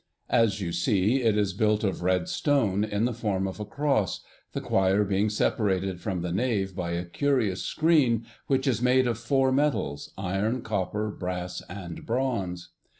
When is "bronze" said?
12.07-12.69